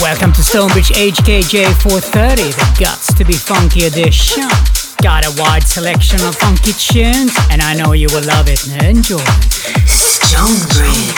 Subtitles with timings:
[0.00, 4.42] Welcome to Stonebridge HKJ 430, the Guts to Be Funky edition.
[5.02, 8.66] Got a wide selection of funky tunes, and I know you will love it.
[8.84, 9.16] Enjoy.
[9.86, 11.16] Stonebridge.